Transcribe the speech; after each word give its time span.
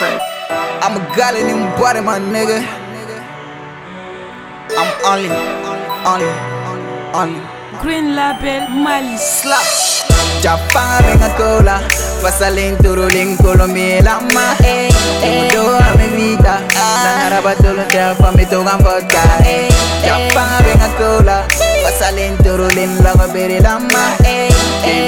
I'm 0.00 0.94
a 0.94 1.00
god 1.16 1.34
in 1.34 1.48
him 1.48 1.60
body, 1.74 2.00
my 2.00 2.20
nigga. 2.20 2.62
I'm 4.70 4.90
only, 5.10 5.30
only, 6.06 6.30
only. 7.10 7.42
Green 7.82 8.14
Label 8.14 8.68
Mali 8.70 9.16
Slap. 9.18 9.66
Japanga 10.38 11.02
benga 11.02 11.28
cola, 11.34 11.76
pasaling 12.22 12.78
turuling 12.78 13.34
kolomie 13.42 14.00
lama. 14.04 14.54
Eh, 14.62 14.86
eh. 15.22 15.50
Mudo 15.50 15.74
ame 15.82 16.06
vida, 16.14 16.62
nangara 17.02 17.38
ah. 17.38 17.42
batolo 17.42 17.82
te 17.90 17.98
pa 18.22 18.30
mi 18.36 18.44
togan 18.46 18.78
vodka. 18.78 19.22
Eh, 19.42 19.66
Japanga 20.06 20.62
benga 20.62 20.88
cola, 20.94 21.42
pasaling 21.82 22.38
turuling 22.46 23.02
lama 23.02 23.26
bere 23.34 23.58
lama. 23.60 24.14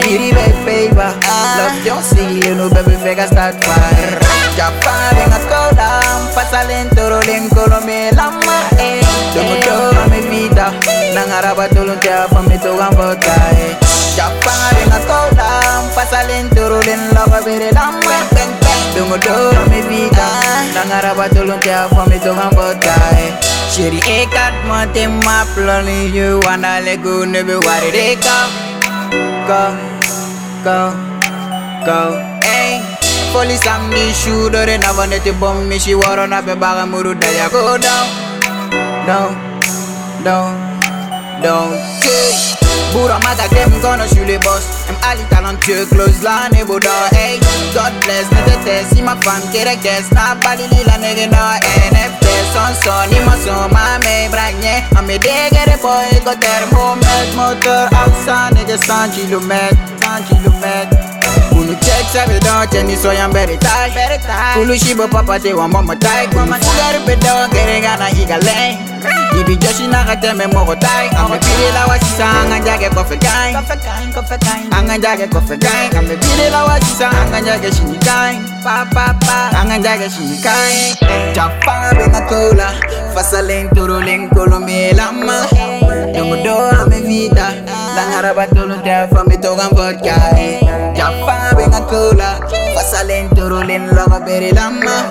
Miri 0.03 0.35
be 0.35 0.47
favor, 0.67 1.15
ah. 1.31 1.55
love 1.59 1.79
don't 1.85 2.03
see 2.03 2.43
you 2.43 2.57
no 2.57 2.69
baby 2.69 2.97
fake 2.99 3.23
start 3.31 3.55
fire. 3.63 3.80
Vida, 11.21 11.27
nangara 11.27 11.55
batolo 11.55 12.01
te 12.01 12.09
pa 12.33 12.43
mi 12.43 12.59
togan 12.59 12.95
vodka. 12.97 13.35
Japanga 14.17 14.71
benga 14.75 14.99
cola, 15.07 15.83
pasaling 15.95 16.51
turuling 16.51 17.13
lama 17.15 17.41
bere 17.45 17.73
lama. 17.73 18.29
Dungo 18.95 19.17
doro 19.19 19.67
mi 19.71 19.81
vida, 19.83 20.27
nangara 20.75 21.15
batolo 21.15 21.61
te 21.61 21.73
pa 21.91 22.05
mi 22.07 22.19
togan 22.19 22.51
vodka. 22.55 22.95
Shiri 23.71 24.01
ekat 24.01 24.55
mate 24.67 25.07
ma 25.25 25.45
plani 25.55 26.13
you 26.13 26.41
wanna 26.43 26.81
let 26.85 27.03
go 27.03 27.25
never 27.25 27.61
worry 27.61 27.91
they 27.93 28.17
go 28.17 28.39
go 29.47 30.93
go 31.85 32.19
hey 32.43 32.83
Police 33.33 33.65
am 33.69 33.89
the 33.91 34.13
shooter 34.13 34.69
and 34.69 34.85
I 34.85 34.91
wanted 34.97 35.23
to 35.23 35.33
bomb 35.35 35.69
me 35.69 35.79
she 35.79 35.95
war 35.95 36.19
on 36.19 36.33
up 36.33 36.47
muru 36.91 37.15
daya 37.15 37.49
go 37.49 37.79
down 37.79 38.09
down 39.07 39.39
down 40.25 40.70
down 41.43 41.73
hey. 42.05 42.33
Bura 42.93 43.19
mata 43.23 43.47
them 43.55 43.71
gonna 43.83 44.07
shoot 44.09 44.27
the 44.27 44.39
boss 44.43 44.89
I'm 44.89 44.97
Ali 45.09 45.25
talentueux 45.31 45.87
close 45.89 46.23
la 46.23 46.49
nebo 46.49 46.79
da 46.79 47.09
hey. 47.13 47.39
God 47.75 47.93
bless 48.03 48.31
me 48.33 48.41
the 48.47 48.57
test. 48.65 48.95
See 48.95 49.03
my 49.03 49.15
fan 49.23 49.41
get 49.53 49.69
a 49.69 49.77
guess. 49.81 50.11
Na 50.13 50.35
bali 50.35 50.67
lila 50.69 50.99
nigga 50.99 51.31
na 51.31 51.59
NFT 51.93 52.25
son 52.53 52.75
son 52.83 53.11
ima 53.15 53.37
son 53.45 53.71
mame 53.73 54.29
bragne 54.31 54.85
Ame 54.99 55.19
degere 55.19 55.77
boy 55.83 56.11
go 56.25 56.35
thermomet 56.35 57.29
motor 57.37 57.89
outside 57.95 58.55
nigga 58.55 58.77
100 58.77 59.15
km 59.15 59.53
100 60.03 60.27
km 60.29 61.00
Unu 61.61 61.77
check 61.85 62.09
sabe 62.09 62.41
don 62.41 62.65
cheni 62.73 62.97
so 62.97 63.13
yam 63.13 63.31
bere 63.33 63.57
tai 63.61 63.93
Ulu 64.61 64.75
shibo 64.81 65.07
papa 65.11 65.39
te 65.39 65.53
wa 65.53 65.69
mama 65.69 65.95
tai 65.95 66.25
Unu 66.33 66.57
fugar 66.57 66.97
be 67.05 67.15
don 67.21 67.51
gere 67.53 67.81
gana 67.85 68.09
igale 68.17 68.81
Ibi 69.39 69.57
joshi 69.57 69.87
na 69.87 70.03
kateme 70.05 70.47
moko 70.53 70.75
tai 70.81 71.09
Ame 71.21 71.37
pili 71.39 71.69
la 71.75 71.87
wa 71.87 71.99
sisa 71.99 72.25
anga 72.25 72.59
jage 72.65 72.89
kofe 72.97 73.17
gai 73.21 73.53
Anga 74.73 74.99
jage 74.99 75.27
kofe 75.29 75.57
gai 75.61 75.89
Ame 75.99 76.17
pili 76.17 76.51
la 76.51 76.65
wa 76.65 76.81
sisa 76.81 77.11
anga 77.11 77.41
jage 77.45 77.71
shini 77.77 77.99
gai 78.05 78.41
Pa 78.65 78.87
pa 78.95 79.13
pa 79.21 79.51
Anga 79.61 79.79
jage 79.79 80.09
shini 80.09 80.41
gai 80.43 80.97
Chapa 81.35 81.93
benga 81.95 82.21
cola 82.29 82.73
Fasaling 83.15 83.69
turuling 83.75 84.31
kolomie 84.31 84.97
lama 84.97 85.47
Dungo 86.17 86.43
do 86.43 86.57
ame 86.81 87.01
vida 87.07 87.47
Langara 87.97 88.33
batulun 88.35 88.83
te 88.83 88.95
fa 89.13 89.25
mi 89.29 89.37
togan 89.37 89.71
vodka. 89.77 90.17
Japa 90.95 91.55
benga 91.57 91.81
cola 91.91 92.39
Fasaling 92.75 93.29
turuling 93.35 93.87
lama 93.97 94.19
bere 94.21 94.53
lama. 94.53 95.09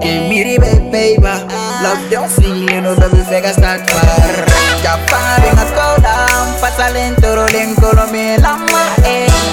Que 0.00 0.28
miri 0.28 0.58
be 0.58 0.70
baby 0.90 1.26
ah. 1.26 1.40
Love 1.82 2.04
don't 2.10 2.30
feel 2.30 2.56
you 2.56 2.80
know 2.80 2.94
baby 2.96 3.20
fake 3.28 3.52
start 3.52 3.82
fire 3.90 4.46
Japa 4.84 5.20
benga 5.42 5.66
cola 5.76 6.14
Fasaling 6.60 7.14
turuling 7.20 7.74
kolomie 7.76 8.38
lama. 8.40 8.82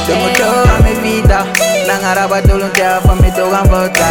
Dungo 0.08 0.30
do 0.38 0.50
ame 0.76 0.94
vida. 1.04 1.40
Langara 1.88 2.28
batulun 2.32 2.72
te 2.74 2.84
fa 3.06 3.14
mi 3.22 3.30
togan 3.36 3.68
vodka. 3.68 4.08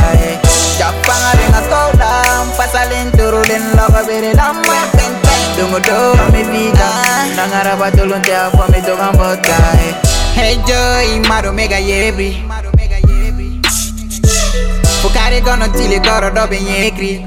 Japa 0.78 1.16
benga 1.38 1.62
cola 1.70 2.10
Fasaling 2.56 3.10
turuling 3.16 3.66
lama 3.76 4.00
bere 4.06 4.34
lama 4.34 5.22
Dungo 5.62 5.78
do 5.78 6.12
ame 6.26 6.42
vida 6.50 6.88
Nangara 7.38 7.76
batulun 7.78 8.20
te 8.26 8.32
fa 8.50 8.66
mi 8.72 8.80
togan 8.82 9.14
vodka 9.14 9.54
Hey 10.34 10.58
Joy, 10.66 11.20
maro 11.28 11.52
mega 11.52 11.78
yebri 11.78 12.42
Fukare 15.02 15.40
gono 15.40 15.68
tile 15.70 16.00
goro 16.02 16.30
dobe 16.34 16.58
yekri 16.58 17.22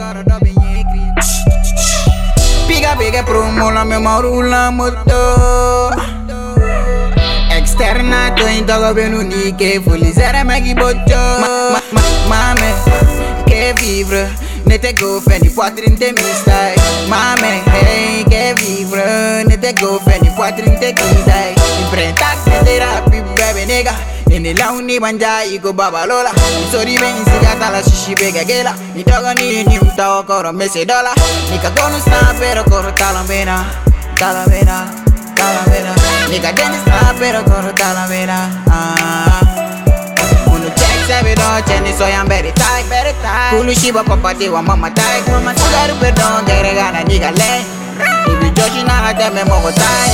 Piga 2.68 2.96
bega 3.00 3.24
promo 3.24 3.72
la 3.72 3.86
me 3.86 4.00
marula 4.00 4.70
moto 4.70 5.92
Externa 7.56 8.36
to 8.36 8.46
in 8.52 8.66
dogo 8.66 8.94
benu 8.94 9.24
ni 9.24 9.54
ke 9.54 9.80
fuli 9.80 10.12
Ma- 11.40 11.72
ma- 11.72 11.82
ma- 11.94 12.04
Mame, 12.28 12.74
que 13.48 13.74
vivre 13.80 14.28
Ne 14.68 14.78
te 14.80 14.94
go 14.94 15.22
feni 15.22 15.50
poitrine 15.50 15.98
te 15.98 16.12
mistai 16.14 16.76
Mame, 17.08 17.62
hey, 17.72 18.24
que 18.30 18.54
vivre 18.56 19.44
Ne 19.48 19.58
te 19.58 19.74
go 19.74 20.00
feni 20.06 20.30
poitrine 20.36 20.78
te 20.80 20.94
kisai 20.94 21.54
Imprentak 21.82 22.46
ne 22.48 22.60
te 22.64 22.80
rapi 22.80 23.22
bebe 23.36 23.66
nigga. 23.66 23.94
Nini 24.28 24.54
launi 24.54 25.00
banja 25.00 25.44
iko 25.46 25.72
babalola. 25.74 26.32
Sorry 26.72 26.98
be 26.98 27.08
insigata 27.10 27.70
la 27.72 27.82
shishi 27.84 28.16
bega 28.16 28.44
gela 28.44 28.74
Ni 28.96 29.04
dogo 29.04 29.34
ni 29.34 29.64
ni 29.64 29.80
mtao 29.80 30.24
koro 30.24 30.52
mese 30.52 30.86
dola 30.86 31.14
Nika 31.52 31.70
gonu 31.70 32.00
sta 32.00 32.34
pero 32.40 32.64
koro 32.64 32.92
talamena 32.92 33.66
Talamena, 34.16 34.88
talamena 35.36 35.94
Nika 36.30 36.52
deni 36.54 36.78
sta 36.82 37.14
pero 37.20 37.44
koro 37.44 37.72
talamena 37.74 38.50
sabi 41.66 41.82
don 41.82 41.86
cheni 41.86 41.92
so 41.98 42.06
yam 42.08 42.28
beri 42.28 42.52
tai 42.54 42.84
Kulu 43.52 43.74
shiba 43.74 44.04
papati 44.04 44.50
wa 44.52 44.62
mama 44.62 44.90
tai. 44.90 45.22
Fugaru 45.22 46.00
be 46.00 46.12
don 46.12 46.46
gere 46.46 46.74
gana 46.76 47.04
niga 47.04 47.32
le. 47.32 47.66
Ibi 48.28 48.50
joshi 48.52 48.84
na 48.86 48.94
hata 48.94 49.34
me 49.34 49.44
mogo 49.44 49.72
tai 49.72 50.12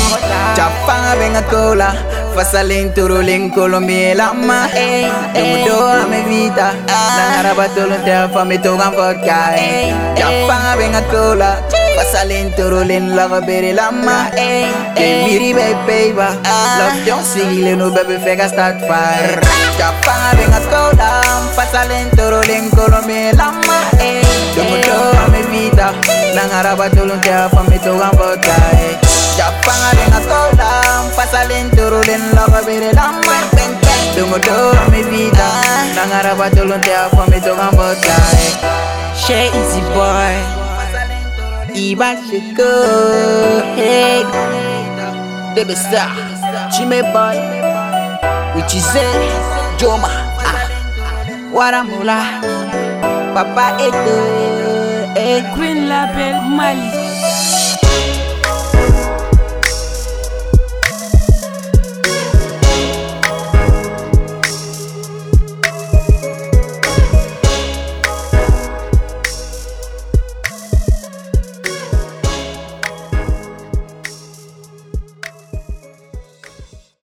Chapanga 0.56 1.16
benga 1.20 1.42
cola. 1.50 1.94
Fasaling 2.36 2.94
turuling 2.94 3.52
kolomie 3.52 4.16
lama. 4.16 4.68
Demu 5.34 5.66
do 5.66 5.76
ame 5.76 6.24
vida 6.28 6.74
Nangara 6.88 7.54
batulun 7.56 8.04
te 8.06 8.34
fa 8.34 8.46
mi 8.46 8.58
togan 8.58 8.94
vodka 8.94 9.56
Chapanga 10.16 10.78
benga 10.78 11.02
cola 11.12 11.81
Fasaling 11.96 12.52
turuling 12.56 13.14
laga 13.16 13.40
beri 13.46 13.74
lama 13.74 14.32
Que 14.96 15.26
miri 15.28 15.54
be 15.54 15.74
baby 15.88 16.20
ah. 16.20 16.38
Love 16.80 17.06
don't 17.06 17.24
see 17.26 17.66
you 17.68 17.76
no 17.76 17.92
baby 17.94 18.18
fake 18.18 18.42
start 18.50 18.80
fire. 18.88 19.40
Chapanga 19.78 20.32
benga 20.38 20.60
cola 20.72 21.12
Fasaling 21.56 22.10
turuling 22.16 22.70
kolomie 22.72 23.34
lama 23.36 23.80
eh, 24.00 24.24
Demu 24.56 24.76
do 24.84 24.98
ame 25.26 25.42
vida 25.52 25.92
Nangara 26.36 26.76
batulun 26.76 27.20
te 27.22 27.32
fa 27.52 27.62
mi 27.70 27.78
togan 27.80 28.12
vodka 28.16 28.56
Japanga 29.38 29.90
benga 29.98 30.20
cola 30.30 30.72
Pasalin 31.16 31.70
turulin 31.76 32.24
laga 32.36 32.62
bere 32.66 32.92
lama 32.94 33.38
Dungo 34.16 34.38
do 34.40 34.58
mi 34.92 35.02
vida 35.10 35.44
ah. 35.44 35.88
Nangara 35.96 36.36
batulun 36.36 36.82
te 36.82 36.94
fa 37.16 37.24
mi 37.32 37.40
togan 37.40 37.72
vodka 37.76 38.16
She 39.16 39.48
easy 39.52 39.82
boy 39.96 40.61
Iba 41.76 42.16
shiko 42.28 42.72
Hey 43.76 44.24
Baby 45.56 45.76
star 45.76 46.12
Chime 46.72 47.02
boy 47.14 47.38
Which 48.56 48.76
is 48.76 48.88
it 48.96 49.32
Joma 49.80 50.12
ah. 50.12 50.68
Waramula 51.56 52.20
Papa 53.34 53.78
Edo 53.80 54.18
eh. 55.16 55.42
Green 55.56 55.88
Label 55.88 56.42
Mali 56.50 57.01